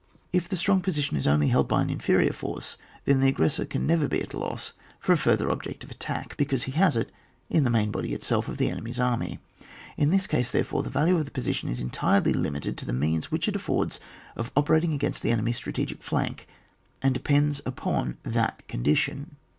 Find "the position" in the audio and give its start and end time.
11.25-11.69